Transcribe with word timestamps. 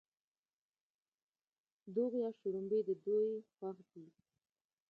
دوغ 1.95 2.11
یا 2.23 2.29
شړومبې 2.39 2.79
د 2.87 2.89
دوی 3.05 3.27
خوښ 3.55 3.77
دي. 3.93 4.05